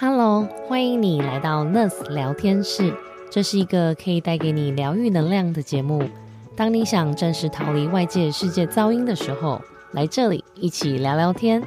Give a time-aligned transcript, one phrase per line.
[0.00, 2.94] Hello，欢迎你来到 Nurse 聊天室。
[3.32, 6.08] 这是一个可以带给你疗愈能量的节目。
[6.54, 9.60] 当你想暂时逃离外界世界噪音的时候，
[9.90, 11.60] 来这里一起聊聊天。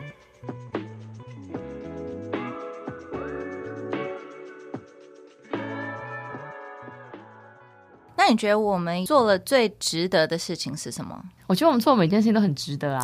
[8.16, 11.22] 那你觉得我们做了最值得的事情是什么？
[11.48, 13.04] 我觉得我们做每件事情都很值得啊。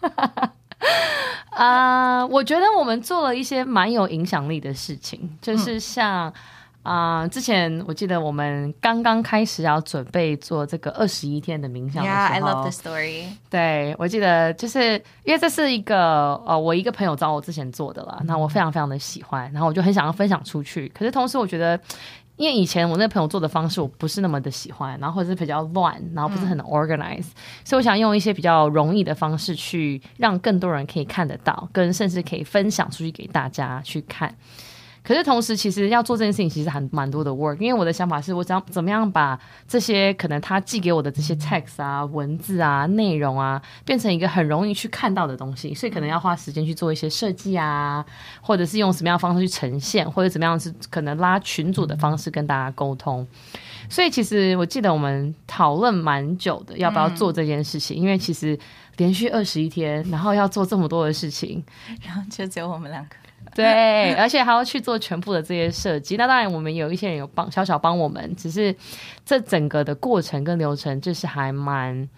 [1.54, 6.32] 啊，我觉得我们做了一些蛮有影响力的事情，就是像
[6.82, 13.24] 啊，之前我记得我们刚刚开始要准备做这个二十一天的冥想的时候 Yeah, I love the story.
[13.48, 20.92] 对我记得就是因为这是一个呃，我一个朋友找我之前做的了，那我非常非常的喜欢，然后我就很想要分享出去。
[20.94, 21.80] 可是同时我觉得，
[22.36, 27.26] 因为以前我那个朋友做的方式我不是那么的喜欢，然后或者是比较乱，然后不是很 organize，、
[27.64, 34.34] 所以我想用一些比较容易的方式去让更多人可以看得到，跟甚至可以分享出去给大家去看。
[35.06, 37.58] 可是同时，其实要做这件事情，其实还蛮多的 work。
[37.60, 39.38] 因为我的想法是我想怎么样把
[39.68, 48.02] 这些可能他寄给我的这些 text 啊、文字啊、内容啊，变成一个很容易去看到的东西，所以可能要花时间去做一些设计啊，
[48.40, 53.26] 或者是用什么样的方式去呈现，或者怎么样是可能拉群组的方式跟大家沟通。
[53.90, 58.58] 所以其实我记得我们讨论蛮久的，要不要做这件事情，因为其实
[58.96, 61.62] 连续二十一天，然后要做这么多的事情，
[62.06, 63.16] 然后就只有我们两个。
[63.56, 66.16] 对，而且还要去做全部的这些设计。
[66.16, 68.74] 那当然，我们有一些人有帮小小帮我们，只是
[69.24, 72.08] 这整个的过程跟流程，就是还蛮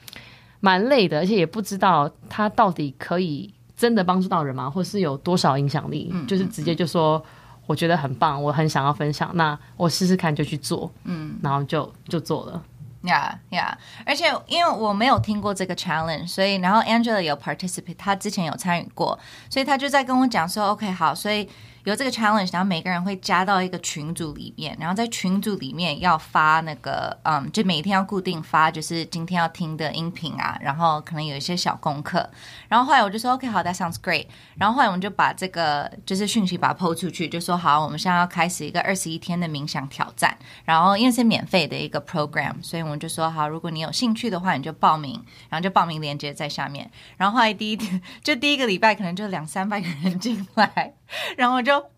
[0.61, 6.13] 蛮累的，而且也不知道他到底可以真的帮助到人吗，或是有多少影响力？
[6.27, 7.23] 就是直接就说
[7.67, 12.63] 我觉得很棒，我很想要分享，那我试试看就去做，嗯，然后就就做了。
[13.03, 13.77] 呀呀！
[14.05, 19.19] 而且因为我没有听过这个 challenge，所以然后 Angela 有 participate，她之前有参与过，
[19.49, 21.49] 所以她就在跟我讲说，OK，好，所以
[21.87, 32.29] 有这个 challenge，然后每个人会加到一个群组里面，然后在群组里面要发那个，嗯，就每天要固定发，就是今天要听的音频啊，然后可能有一些小功课，
[32.69, 34.27] 然后后来我就说，OK，好，That sounds great，
[34.57, 45.13] 然后后来我们就把这个就是讯息把它 PO 出去，就说好，我们现在要开始一个二十一天的冥想挑战，然后因为是免费的一个 program，所以我们就说好，如果你有兴趣的话，你就报名，
[45.49, 46.91] 然后就报名链接在下面。
[47.17, 50.93] 然后后来第一天就第一个礼拜可能就两三百个人进来，
[51.37, 51.91] 然后我就。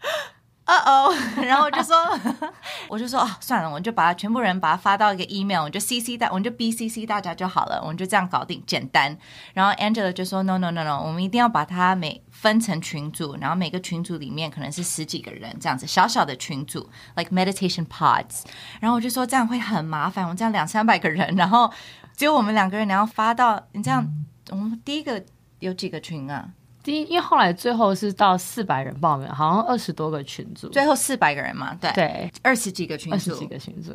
[0.69, 1.11] 呃哦，
[1.41, 1.97] 然后我就说，
[2.91, 9.17] 我就说啊，算了，我就把它全部人把它发到一个 email，我就 CC 大，我们就 BCC 大家就好了，我们就这样搞定，简单。
[9.55, 16.87] 然后 Angela 就说 No No No No，我们一定要把它每分成群组，然后每个群组里面可能是十几个人这样子，小小的群组
[17.17, 18.43] ，like meditation pods。
[18.79, 21.73] 然后我就说这样会很麻烦，我们这样两三百个人，然后
[22.15, 24.07] 只有我们两个人，然后发到你这样，
[24.51, 25.25] 我们第一个
[25.61, 26.51] 有几个群啊？
[26.89, 31.93] 第一，因为后来最后是到四百人报名，好像二十多个群组，最后四百个人嘛，对。
[31.93, 33.93] 对，二十几个群组，二十几个群组，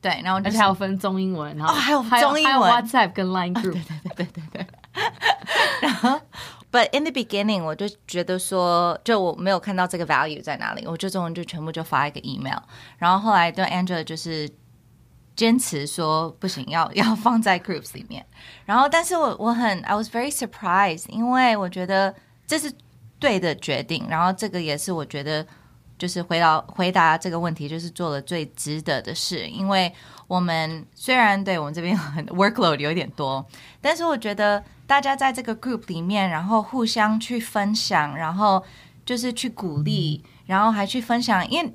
[0.00, 2.54] 对，然后而且还有分中英文，然后哦还有还中英文。
[2.68, 3.80] 有 WhatsApp 跟 Line group，
[4.16, 4.66] 对对对对对。
[5.80, 6.20] 然后
[6.72, 12.58] ，But in the beginning，我就觉得说，就我没有看到这个 value 在哪里，我就中文就全部就发一个 email。
[12.98, 14.50] 然后后来对 Angela 就是
[15.36, 18.24] 坚持说不行，要 要放在 groups 里面。
[18.64, 22.14] 然后，但是我我很 I was very surprised，因为我觉得
[22.46, 22.72] 这是
[23.18, 24.06] 对的决定。
[24.08, 25.46] 然后这个也是我觉得
[25.98, 29.46] 就是回答回答这个问题，就是做了最值得的事。
[29.46, 29.92] 因为
[30.26, 33.46] 我们虽然对我们这边很 workload 有点多，
[33.82, 38.64] 但是我觉得大家在这个 group 里面，然后互相去分享，然后
[39.04, 41.72] 就是去鼓励，然后还去分享，因为。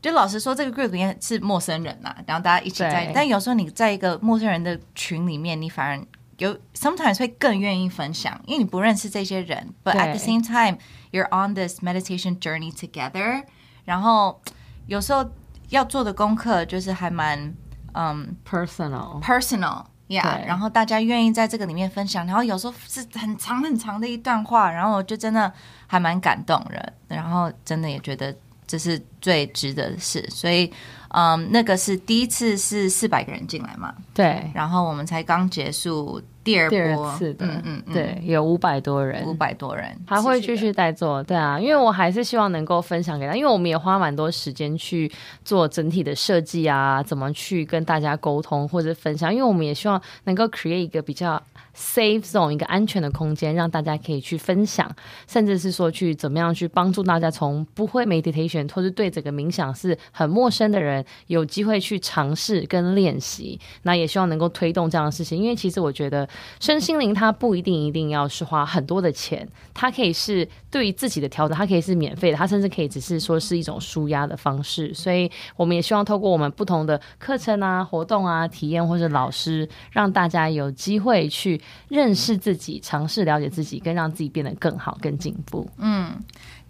[0.00, 10.78] 就老实说，这个 group 里面是陌生人呐、然后大家一起在，但有时候你在一个陌生人的群里面，你反而有 sometimes 会更愿意分享，因为你不认识这些人，but at the same time
[11.10, 13.42] you're on this meditation journey together。
[13.84, 14.40] 然后
[14.86, 15.28] 有时候
[15.70, 17.54] 要做的功课就是还蛮
[17.94, 19.84] 嗯 personal，personal。
[20.08, 25.52] Yeah，然后大家愿意在这个里面分享，然后有时候是很长很长的一段话，然后我就真的
[25.86, 28.34] 还蛮感动人，然后真的也觉得
[28.68, 30.72] 这是最值得的事，所以
[31.08, 45.10] 嗯，那个是第一次是四百个人进来嘛，对，然后我们才刚结束第二次的，嗯嗯嗯，对，有五百多人，五百多人还会继续在做，对啊，因为我还是希望能够分享给他，因为我们也花蛮多时间去
[45.44, 51.40] 做整体的设计啊，怎么去跟大家沟通或者分享，因为我们也希望能够 create 一个比较
[51.76, 54.90] safe zone 一个安全的空间，让大家可以去分享，
[55.28, 63.58] 甚至是说去怎么样去帮助大家从不会 meditation 或是对整个冥想是很陌生的人，有机会去尝试跟练习。
[63.82, 66.28] 那也希望能够推动这样的事情，因为其实我觉得
[66.60, 74.92] 身心灵它不一定一定要是花很多的钱，它可以是对于自己的调整，它可以是免费的，它甚至可以只是说是一种舒压的方式。
[74.94, 85.68] 所以我们也希望透过我们不同的课程啊、活动啊、体验或者老师，让大家有机会去认识自己、尝试了解自己，跟让自己变得更好、更进步。
[85.78, 86.12] 嗯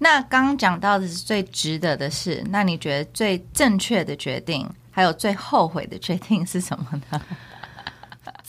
[0.01, 7.21] 那刚刚讲到的是最值得的事，那你觉得最正确的决定，还有最后悔的决定是什么呢？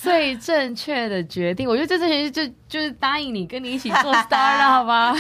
[0.02, 5.14] 最正确的决定，我觉得这这些就就是答应你跟你一起做 startup 好吗？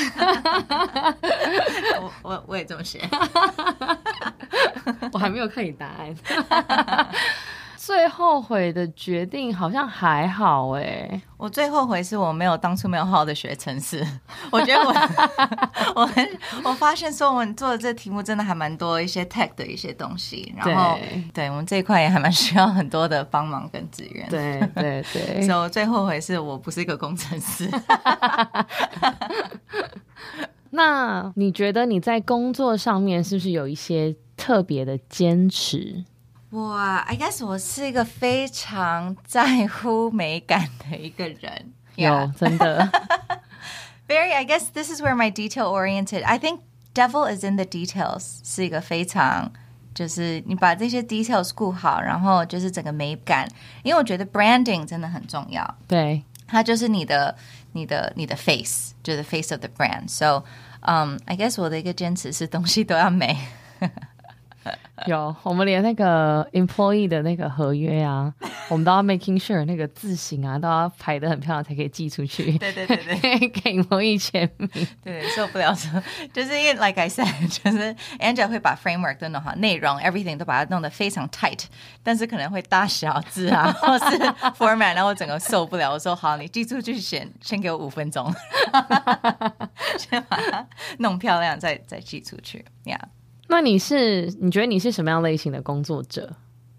[1.99, 3.01] 我我我也这么写。
[5.11, 6.15] 我还没有看你答案。
[7.89, 14.05] 最后悔的决定好像还好哎、我最后悔是我没有当初没有好好的学程式。
[14.51, 14.93] 我觉得我
[15.99, 16.23] 我很
[16.63, 27.67] 我发现说我们做的这题目真的还蛮多一些 tech 的一些东西，然后对对我们这一块也还蛮需要很多的帮忙跟资源。，对对对，所以我最后悔是我不是一个工程师。
[30.69, 36.05] 那你觉得你在工作上面是不是有一些特别的坚持？
[36.50, 41.72] 哇，I guess 我是一个非常在乎美感的一个人。
[41.96, 42.32] 有 Yeah.
[42.34, 42.90] 真的
[44.08, 46.22] Very, I guess this is where my detail oriented.
[46.24, 46.60] I think
[46.94, 49.50] devil is in the details 是一个非常
[49.94, 53.48] 就是你把这些 details 顾好，然后就是整个美感，
[53.82, 56.22] 因为我觉得 branding 真的很重要，对。
[56.46, 57.34] 它就是你的
[57.72, 60.08] 你的你的 face，就是 face of the brand.
[60.08, 60.44] So,
[60.82, 63.36] um, I guess 我的一个坚持是东西都要美。
[65.07, 68.33] 有，我们连那个 employee 的那个合约啊，
[68.69, 72.57] 我们都要 making sure 那个字型啊，都要排的很漂亮才可以寄出去。
[72.57, 73.49] 对对对对。
[73.49, 74.69] 给 employee 签名。
[75.03, 76.01] 对，受不了说，
[76.33, 81.63] 就是因为 like I said，就是 Angela 会把 framework 都弄好，内容 everything 都把它弄得非常 tight，
[82.03, 84.17] 但是可能会大小字啊，或是
[84.57, 85.91] format，然后我整个受不了。
[85.91, 88.33] 我说好，你寄出去先先给我五分钟，
[89.97, 90.67] 先把它
[90.99, 92.65] 弄漂亮，再再寄出去。
[92.85, 92.99] Yeah，
[93.51, 96.31] 那你是你觉得你是什么样类型的工作者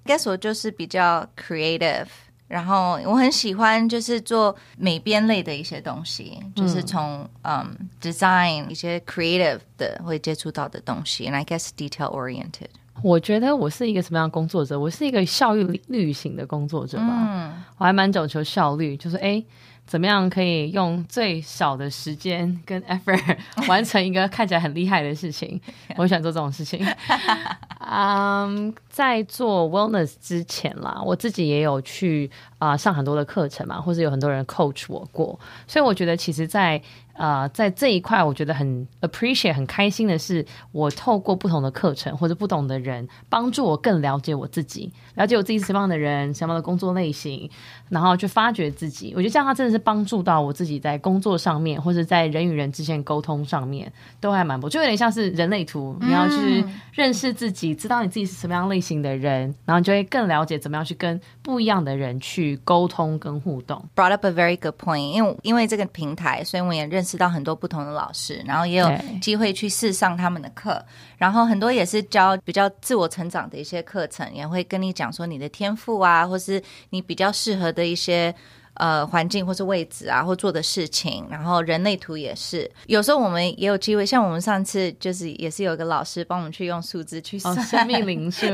[0.06, 2.06] ？guess 我就是比较 creative，
[2.46, 12.70] 然后我很喜欢就是做美编类的一些东西，就是从嗯 design 一些 creative 的会接触到的东西，and I guess detail oriented。
[13.02, 14.78] 我觉得我是一个什么样的工作者？
[14.78, 17.06] 我是一个效率率型的工作者吧。
[17.08, 19.44] 嗯我还蛮讲求效率，就是诶，
[19.90, 25.60] 怎么样可以用最少的时间跟 effort 完成一个看起来很厉害的事情？
[25.98, 26.86] 我喜欢做这种事情。
[27.90, 36.80] 嗯，在做 wellness 之前啦，我自己也有去啊、上很多的课程嘛，或者有很多人 coach 我过，所以我觉得其实在，
[37.14, 47.50] 呃在这一块，我觉得很 appreciate 很开心的是，我透过不同的课程或者不同的人，帮助我更了解我自己，了解我自己是什么样的人，什么样的工作类型，
[47.88, 49.14] 然后去发掘自己。
[49.16, 63.82] 我觉得这样它真的是帮助到我自己在工作上面，或者在人与人之间沟通上面，都还蛮不，就有点像是人类图，你要去认识自己，知道你自己是什么样类型的人，然后你就会更了解怎么样去跟不一样的人去沟通跟互动。
[63.96, 68.88] brought up a very good point，因为因为这个平台，所以我也认识到很多不同的老师，然后也有
[69.20, 70.84] 机会去试上他们的课，
[71.16, 78.34] 然后很多也是教比较自我成长的一些课程，也会跟你讲说你的天赋啊，或是你比较适合的一些。
[78.80, 82.68] 呃，环境或是位置啊，或做的事情，然后人类图也是。
[82.86, 88.46] 有时候我们也有机会，像我们上次就是也是有一个老师帮我们去用数字去哦，算、生命灵数，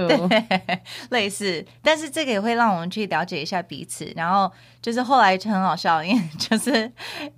[1.11, 4.13] 类似，但是这个也会让我们去了解一下彼此。
[4.17, 4.51] 然后
[4.83, 6.91] 就是后来就很好笑，因为就是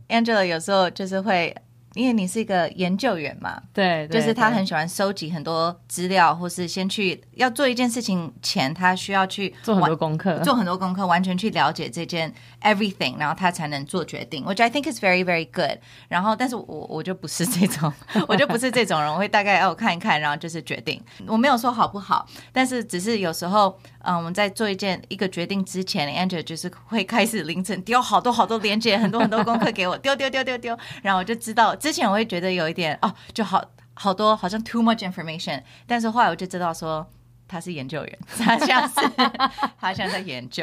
[0.08, 1.54] Angela 有时候就是会，
[1.98, 14.44] 因为你是一个研究员嘛，对，对就是他很喜欢收集很多资料，或是先去要做一件事情前，他需要去做很多功课，做很多功课，完全去了解这件 everything，然后他才能做决定。
[14.44, 15.78] Which I think is very very good。
[16.08, 17.92] 然后，但是我我就不是这种，
[18.28, 21.02] 我就不是这种人，我会大概哦看一看，然后就是决定。
[21.26, 33.64] 我没有说好不好，但是只是有时候，嗯，我们在做一件一个决定之前，Angela 就是会开始凌晨丢好多好多连接，很多很多功课给我，丢丢丢丢丢，然后我就知道，之前我会觉得有一点哦，就好
[33.94, 37.06] 好多好像 too much information，但是后来我就知道说。
[37.50, 38.94] 他是研究员，他像是
[39.80, 40.62] 他现在在研究，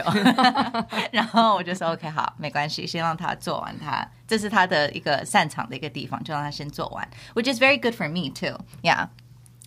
[1.12, 8.64] 然后我就说 OK 好，没关系，先让他做完他，这是他的一个擅长的一个地方，就让他先做完，which is very good for me too.
[8.84, 9.08] Yeah.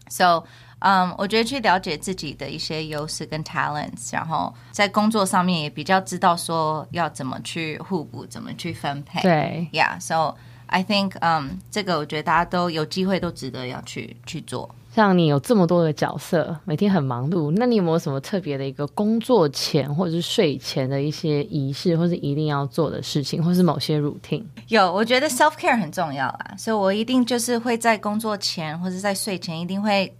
[0.08, 0.44] So,
[0.78, 9.20] 嗯、我觉得去了解自己的一些优势跟 talents，然后在工作上面也比较知道说要怎么去互补，怎么去分配。
[9.22, 9.98] 对，Yeah.
[9.98, 10.36] So
[10.68, 14.68] I think，嗯、这个我觉得大家都有机会都值得要去去做。
[14.94, 24.42] 像你有这么多的角色，每天很忙碌，那你有没有什么特别的一个工作前或者是睡前的一些仪式，或是一定要做的事情，或是某些 routine？
[24.68, 30.12] 有，我觉得 self care 很重要啦，所以我一定就是会在工作前或者在睡前，一定会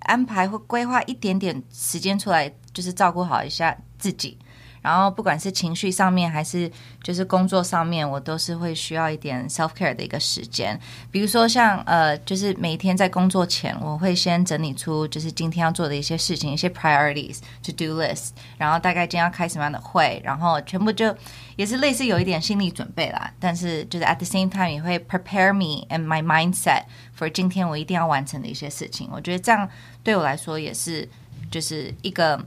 [0.00, 4.38] 安排或规划一点点时间出来，就是照顾好一下自己。
[4.82, 6.70] 然后不管是情绪上面还是
[7.02, 10.78] 就是工作上面，我都是会需要一点 self care 的一个时间。
[11.10, 21.14] 比如说像呃，就是每天在工作前，我会先整理出就是今天要做的一些事情，一些 priorities to do list，然后大概今天要开什么样的会，然后全部就
[21.54, 23.32] 也是类似有一点心理准备啦。
[23.38, 26.82] 但是就是 at the same time 也会 prepare me and my mindset
[27.16, 29.08] for 今天我一定要完成的一些事情。
[29.12, 29.68] 我觉得这样
[30.02, 31.08] 对我来说也是
[31.50, 32.44] 就是一个。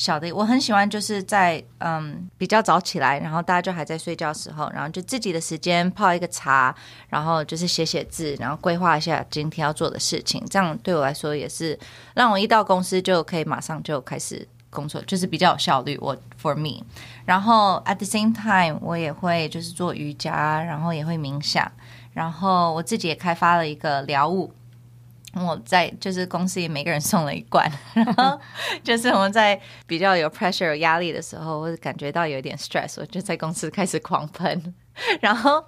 [0.00, 6.74] 小的，我很喜欢，就是在嗯比较早起来，然后大家就还在睡觉时候，然后就自己的时间泡一个茶，
[7.10, 10.42] 然后就是写写字，然后规划一下今天要做的事情。
[10.48, 11.78] 这样对我来说也是
[12.14, 15.98] 让我一到公司就可以马上就开始工作，就是比较有效率。
[16.00, 16.82] 我 for me，
[17.26, 21.70] 然后 at the same time 我也会就是做瑜伽，然后也会冥想，
[22.14, 24.50] 然后我自己也开发了一个疗物。
[25.34, 28.40] 我在就是公司里每个人送了一罐， 然后
[28.82, 34.74] 就是我们在比较有 pressure 有压力的时候，或者感觉到有一点 stress，我就在公司开始狂喷。
[35.22, 35.64] 然后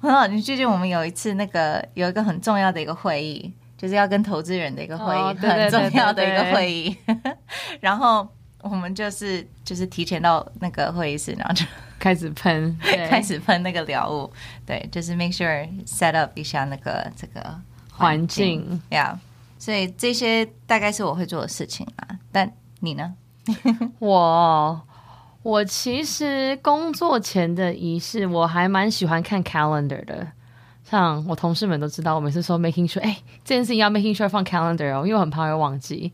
[0.00, 6.96] 很好，你最近我们有一次那个有一个很重要的一个会议，就是要跟投资人的一个会议，很重要的一个会议。
[7.80, 8.28] 然后
[8.62, 11.64] 我们就是就是提前到那个会议室，然后就
[12.00, 12.76] 开始喷，
[13.08, 14.30] 开始喷那个疗物，
[14.66, 17.56] 对，就是 make sure set up 一下那个这个。
[17.96, 19.18] 环境呀，
[19.58, 22.08] 所以这些大概是我会做的事情啊。
[22.32, 23.14] 但你呢？
[23.98, 24.80] 我
[25.42, 30.26] 我其实工作前的仪式，我还蛮喜欢看 calendar 的。
[30.84, 36.12] 像我同事们都知道，我每次说 making sure，哎，这件事情要 making sure 放 calendar 哦，因为我很怕会忘记。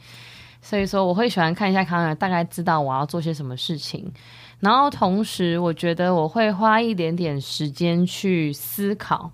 [0.62, 4.12] 所以说，我会喜欢看一下 calendar，大概知道我要做些什么事情。
[4.60, 9.30] 然后同时，我觉得我会花一点点时间去思考。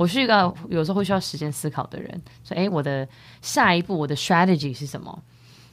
[0.00, 3.06] 我是一个有时候会需要时间思考的人，所以哎，我的
[3.42, 5.22] 下一步，我的 strategy 是什么？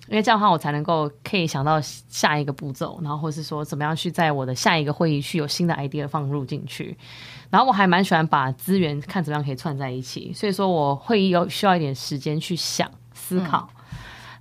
[0.10, 6.98] 因为这样的话，我才能够可以想到下一个步骤，然后或是说怎么样去在我的下一个会议去有新的 idea 放入进去。
[7.50, 13.70] 然后我还蛮喜欢把资源看怎么样可以串在一起，所以说我会有需要一点时间去想思考。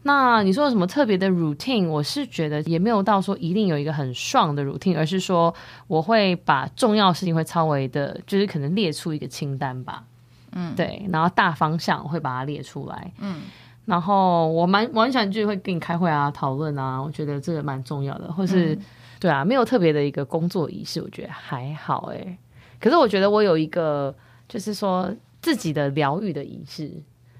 [0.06, 1.88] 那你说有什么特别的 routine？
[1.88, 5.52] 我是觉得也没有到说一定有一个很爽的 routine，而是说
[5.88, 10.04] 我会把重要事情会稍微的，就是可能列出一个清单吧。
[10.52, 13.12] 嗯，对，然后大方向会把它列出来。
[13.18, 13.42] 嗯，
[13.84, 18.32] 然后我蛮蛮喜欢就会跟你开会啊，讨论啊，我觉得这个蛮重要的。
[18.32, 18.78] 或是
[19.18, 22.38] 对啊，没有特别的一个工作仪式，我觉得还好哎。
[22.78, 24.14] 可是我觉得我有一个，
[24.48, 26.92] 就是说自己的疗愈的仪式。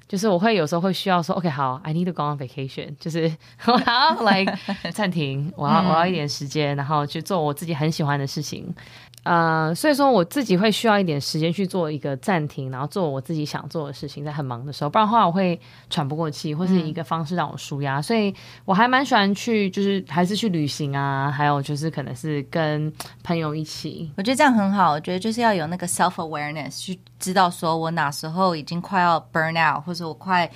[0.09, 3.31] 就是我会有时候会需要说，OK，好，I need to go on vacation，就是
[3.67, 4.45] 我要来
[4.95, 8.73] 暂停，我要我要一点时间，然后去做我自己很喜欢的事情。
[9.26, 18.00] 呃，所以说我自己会需要一点时间去做一个暂停，然后做我自己想做的事情，在很忙的时候，不然的话我会喘不过气，或是一个方式让我舒压。
[18.00, 18.33] 所以
[18.64, 22.92] 我还蛮喜欢去，就是还是去旅行啊，还有就是可能是跟
[23.25, 24.09] 朋友一起。
[24.16, 30.49] 我觉得这样很好，我觉得就是要有那个 self awareness，去知道说我哪时候已经快要 burn out，或者我快。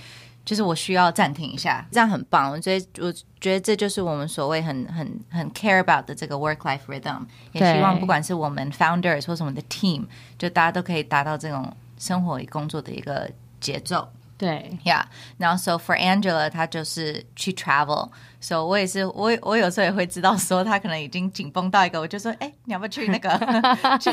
[0.51, 2.51] 就是我需要暂停一下，这样很棒。
[2.51, 7.21] 我觉得，我觉得这就是我们所谓很很很 care about 的这个 work life rhythm。
[7.53, 13.31] 也希望不管是我们 founders 或是我们的 team，就大家都可以达到这种生活与工作的一个
[13.61, 14.09] 节奏。
[14.41, 15.03] 对，Yeah。
[15.37, 18.09] 然后，So for Angela，她就是去 travel。
[18.41, 23.29] so，我也是，我我有时候也会知道，说她可能已经紧绷到一个，我就说，哎，你要不要去那个
[24.01, 24.11] 去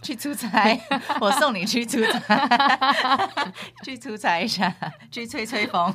[0.00, 0.80] 去出差？
[1.20, 3.28] 我送你去出差，
[3.84, 4.74] 去出差一下，
[5.12, 5.94] 去吹吹风。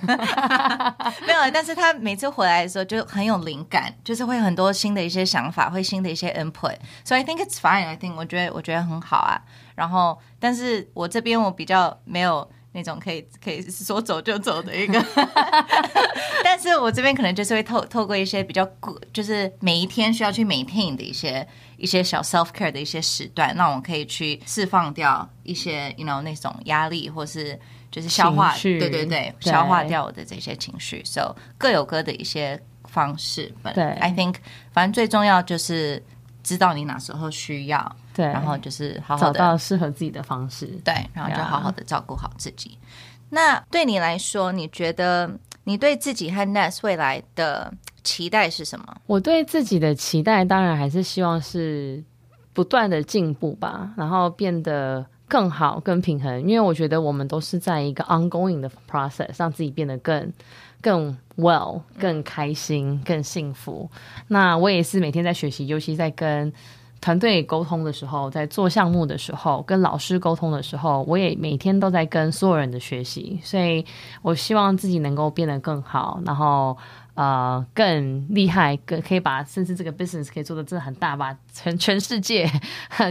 [1.25, 6.75] 没有，但是他每次回来的时候就很有灵感，就是会很多新的一些想法，会新的一些 input。
[7.03, 7.87] 所以 I think it's fine.
[7.87, 9.41] I think 我觉得我觉得很好啊。
[9.73, 12.47] 然后，但是我这边我比较没有。
[12.77, 15.03] 那种可以可以说走就走的一个，
[16.43, 18.63] 但是我这边可能就是会透透过一些比较
[19.11, 21.45] 就是每一天需要去 maintain 的一些
[21.77, 33.51] 一些小 self care 的一些时段，那我可以去释放掉一些 you know 那种压力，或是就是消化，对对对，消化掉我的这些情绪，so 各有各的一些方式。
[33.73, 34.35] 对，I think
[34.71, 36.03] 反正最重要就是
[36.43, 37.95] 知道你哪时候需要。
[38.17, 42.75] 对，然后就是好好找到适合自己的方式，对，然后就好好的照顾好自己。
[43.29, 45.29] 那对你来说，你觉得
[45.65, 47.71] 你对自己和 Ness 未来的
[48.03, 48.85] 期待是什么？
[49.05, 52.03] 我对自己的期待，当然还是希望是
[52.53, 56.41] 不断的进步吧，然后变得更好、更平衡。
[56.41, 60.33] 因为我觉得我们都是在一个 ongoing 的 process，让自己变得更
[60.81, 63.87] 更 well、更开心、更幸福。
[64.29, 66.51] 那我也是每天在学习，尤其在跟
[67.01, 73.39] 团队沟通的时候，在做项目的时候，跟老师沟通的时候，我也每天都在跟所有人的学习。
[73.43, 73.85] 所以
[74.21, 76.77] 我希望自己能够变得更好，然后。
[77.17, 82.47] 呃，更厉害，更可以把甚至这个 business 可以做的真的很大，把全全世界、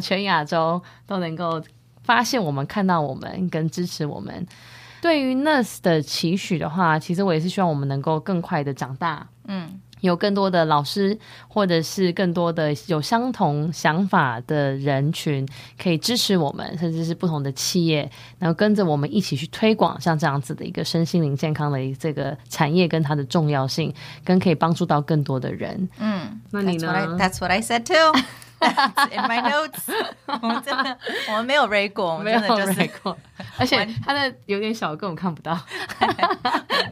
[0.00, 1.60] 全亚洲都能够
[2.04, 4.46] 发现我们、看到我们跟支持我们。
[5.02, 9.26] 对于 nurse 的期许的话，其实我也是希望我们能够更快的长大。
[9.48, 9.80] 嗯。
[10.00, 15.46] 有更多的老师，或者是更多的有相同想法的人群，
[15.82, 23.92] 可以支持我们，甚至是不同的企业，然后跟着我们一起去推广像这样子的一个身心灵健康的这个产业跟它的重要性，
[24.24, 25.88] 跟可以帮助到更多的人。
[25.98, 28.22] 嗯，那你呢？That's what I said too.
[29.10, 29.92] In my notes，
[30.40, 30.96] 我们真的
[31.28, 33.16] 我们没有 read 过， 没有 read 过，
[33.58, 35.52] 而且它的有点小，根本看不到，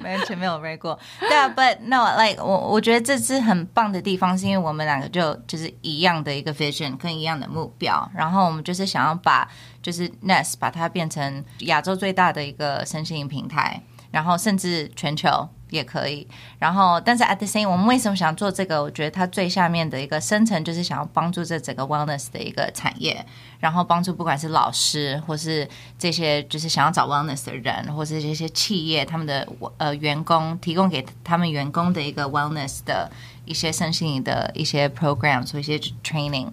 [0.03, 0.99] 完全没有 read 过。
[1.21, 9.49] 对啊，But no，like 我我觉得这是很棒的地方，是因为我们两个就就是一样的一个 vision 跟一样的目标，然后我们就是想要把
[9.83, 15.49] 就是 Nest 把它变成亚洲最大的一个身心灵平台，然后甚至全球。
[15.75, 16.27] 也可以，
[16.59, 18.81] 然后，但是 at the same，我们为什么想做这个？
[18.81, 23.25] 我觉得它最下面的一个深层就是想要帮助这整个 wellness 的一个产业，
[23.59, 29.47] 然后帮助不管是老师或是这些就是想要找 wellness 的人，或是这些企业他们的
[29.79, 33.11] 呃员工，提供给他们员工的一个 wellness 的
[33.45, 36.51] 一些身心的一些 program，做一些 training。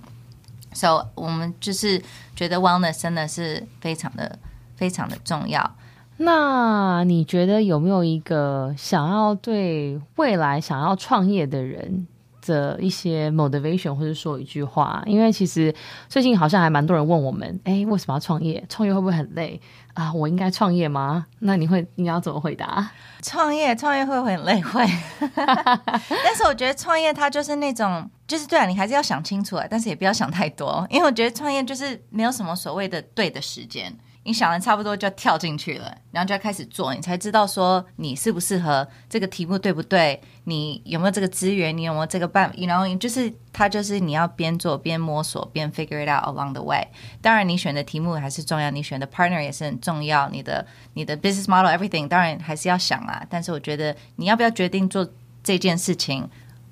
[0.73, 2.01] So 我们就是
[2.35, 4.39] 觉得 wellness 真的是非常的
[4.75, 5.75] 非常的重要。
[6.23, 12.07] 那你觉得有没有一个想要对未来想要创业的人
[12.45, 15.01] 的一些 motivation，或者说一句话？
[15.07, 15.73] 因为其实
[16.07, 18.63] 最近好像还蛮多人问我们，哎，为什么要创业？
[18.69, 19.59] 创业会不会很累
[19.95, 20.13] 啊？
[20.13, 21.25] 我应该创业吗？
[21.39, 22.91] 那你会你要怎么回答？
[23.23, 24.61] 创业创业会不会很累？
[24.61, 24.85] 会。
[25.35, 33.91] 但是我觉得创业它就是那种，就是对啊，你还是要想清楚啊，但是也不要想太多，因为我觉得创业就是没有什么所谓的对的时间。
[34.23, 40.21] 你想的差不多就要跳进去了，然后就要开始做，你才知道说你适不适合这个题目对不对？
[40.43, 41.75] 你有没有这个资源？
[41.75, 42.53] 你有没有这个办？
[42.67, 46.88] 然后就是它就是你要边做边摸索边 figure it out along the way。
[47.19, 50.29] 当然，你选的题目还是重要，你选的 partner 也是很重要。
[50.29, 53.25] 你的你的 business model everything 当然还是要想啊。
[53.27, 55.07] 但是我觉得你要不要决定做
[55.43, 56.29] 这件事情，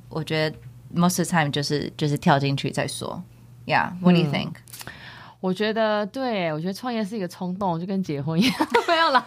[0.09, 0.55] 我觉得
[0.93, 3.23] most of the time 就是就是跳进去再说。
[3.65, 4.51] Yeah，what do you think？
[5.41, 8.53] 我觉得对，我觉得创业是一个冲动，就跟结婚一样，
[8.87, 9.23] 没有啦，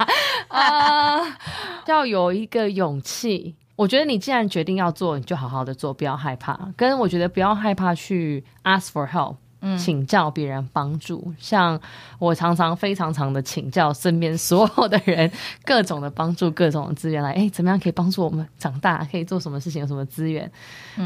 [0.49, 1.39] 啊，
[1.87, 3.55] 要有一个勇气。
[3.77, 6.59] 我觉得你既然决定要做，你就好好的做，不要害怕。
[6.77, 9.37] 跟我觉得不要害怕去 ask for help。
[9.79, 11.81] 请教别人帮助，像
[12.19, 15.31] 我常常非常常的请教身边所有的人，
[15.65, 19.07] 各种的帮助，各种的资源来，哎，怎么样可以帮助我们长大？
[19.11, 19.81] 可以做什么事情？
[19.81, 20.51] 有什么资源？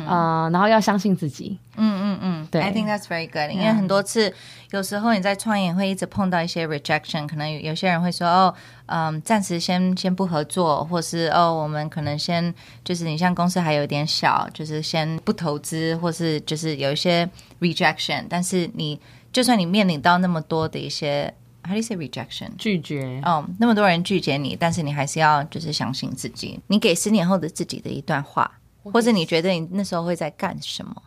[0.06, 1.58] 啊，然后要相信自己。
[1.76, 3.54] 嗯嗯嗯，对，I think that's very good。
[3.54, 4.32] 因为很多次，
[4.70, 8.54] 有时候你在创业会一直碰到一些 rejection，可能有些人会说哦。
[8.86, 17.28] 嗯，暂时先先不合作，或是哦，我们可能先就是你像公司还有点小，就是先不投资，或是就是有一些
[17.60, 18.24] rejection。
[18.28, 19.00] 但是你
[19.32, 22.50] 就算你面临到那么多的一些，how do you say rejection？
[22.56, 26.60] 拒绝哦，那么多人拒绝你，但是你还是要就是相信自己。
[26.68, 28.50] 你给十年后的自己的一段话，
[28.82, 31.02] 或者你觉得你那时候会在干什么？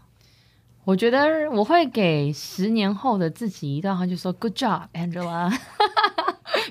[0.86, 5.56] 我觉得我会给十年后的自己一段话，就说 Good job, Angela.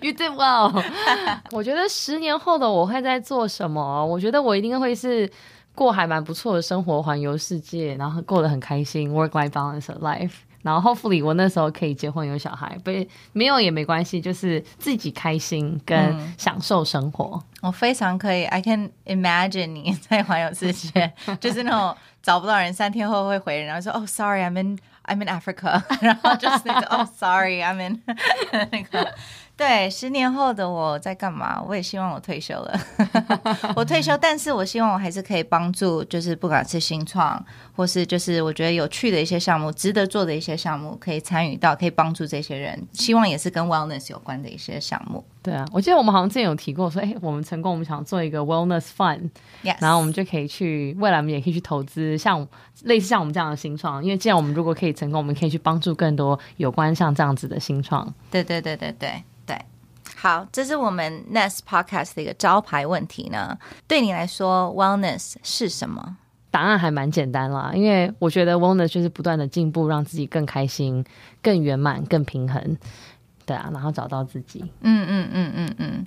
[0.01, 0.85] You did well。
[1.53, 4.05] 我觉得十年后的我会在做什么？
[4.05, 5.31] 我觉得我一定会是
[5.75, 10.33] 过还蛮不错的生活，环游世界，然后过得很开心，work life balance life。
[10.61, 12.91] 然后 hopefully 我那时候可以结婚有小孩，不
[13.33, 17.41] 没有也没关系，就是自己开心跟享受生活。
[17.63, 28.03] 我非常可以，I can imagine 你在环游世界， 就是那种找不到人，三天后会回，然后说哦，sorry，I'm in I'm in Africa， 然后就是那种哦，sorry，I'm in
[28.73, 29.15] 那个。
[29.59, 31.61] 对，十年后的我在干嘛？
[31.67, 32.81] 我也希望我退休了。
[33.75, 37.45] 我退休，但是我希望我还是可以帮助，就是不管是新创，
[37.75, 42.81] 或是就是我觉得有趣的一些项目，值得做的一些项目，可以参与到，可以帮助这些人。
[42.93, 45.25] 希望也是跟 wellness 有关的一些项目。
[45.43, 49.29] 对啊，我记得我们好像之前有提过，说哎，我们成功，我们想做一个 wellness fund，
[49.81, 52.47] 然后我们就可以去未来我们也可以去投资，像
[52.85, 54.05] 类似像我们这样的新创。
[54.05, 58.15] 因为既然我们如果可以成功，我们可以去帮助更多有关像这样子的新创。
[58.31, 59.21] 对对对对对。
[60.21, 63.57] 好，这是我们 Nest Podcast 的一个招牌问题呢。
[63.87, 66.17] 对你来说，Wellness 是什么？
[66.51, 71.05] 答案还蛮简单啦，因为我觉得 Wellness 就是不断的进步，让自己更开心、
[71.41, 72.77] 更圆满、更平衡。
[73.47, 74.61] 对啊，然后找到自己。
[74.81, 76.07] 嗯嗯嗯嗯嗯，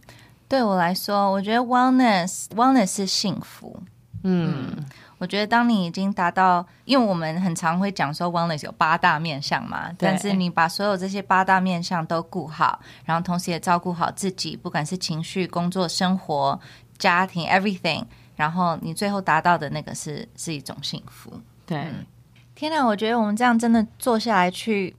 [0.50, 3.82] 对我来说，我觉得 wellness wellness 是幸福。
[4.24, 4.76] 嗯，
[5.22, 16.60] 我觉得当你已经达到，因为我们很常会讲说 wellness 有八大面向嘛，但是你把所有这些八大面向都顾好，然后同时也照顾好自己，不管是情绪、工作、生活、
[16.98, 18.04] 家庭 everything，
[18.36, 21.32] 然后你最后达到的那个是是一种幸福。
[21.68, 21.86] 对，
[22.56, 24.96] 天哪，我觉得我们这样真的坐下来去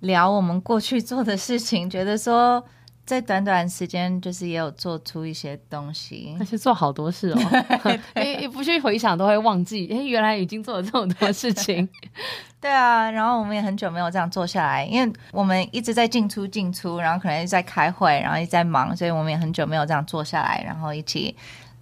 [0.00, 2.62] 聊我们过去做的事情，觉得说
[3.04, 6.46] 在短短时间就是也有做出一些东西而。
[6.46, 11.88] 且做好多事哦， 一一不去回想都会忘记，哎，原来已经做了这么多事情。
[12.60, 21.34] 对啊，然后我们也很久没有这样坐下来，因为我们一直在进出进出，然后可能一直在开会，然后一直在忙，所以我们也很久没有这样坐下来，然后一起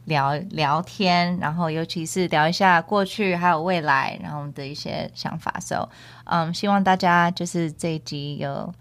[0.07, 5.55] 聊聊天，然后尤其是聊一下过去还有未来，然后我们的一些想法。
[5.61, 5.87] So，
[6.25, 8.73] 嗯，希望大家就是这一集有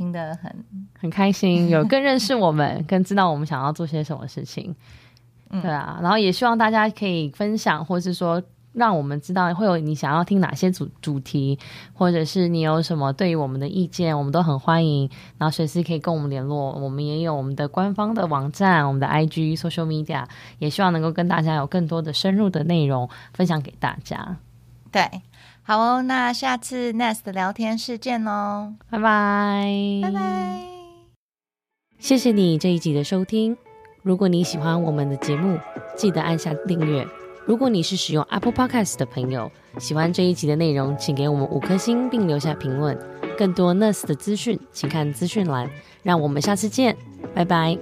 [0.00, 0.64] 听得很
[0.98, 4.74] 很开心，有 更认识我们，更知道我们想要做些什么事情。
[5.50, 11.58] 嗯对啊，然后也希望大家可以分享，或是说让我们知道会有你想要听哪些主主题，
[11.92, 15.10] 或者是你有什么对于我们的意见，我们都很欢迎。
[15.36, 20.24] 然后随时可以跟我们联络，我们也有我们的官方的网站、我们的 IG、social media，
[20.58, 24.38] 也希望能够跟大家有更多的深入的内容分享给大家。
[24.90, 25.02] 对。
[25.70, 30.64] 好哦，那下次 Nest 的聊天室见喽，拜拜，拜拜。
[31.96, 33.56] 谢谢你这一集的收听。
[34.02, 35.56] 如果你喜欢我们的节目，
[35.96, 37.06] 记得按下订阅。
[37.46, 42.98] 如果你是使用 Apple Podcast 的朋友，喜欢这一集的内容，请给我们五颗星并留下评论。
[43.38, 45.70] 更多 Nurse 的资讯，请看资讯栏。
[46.02, 46.96] 让我们下次见，
[47.32, 47.78] 拜拜。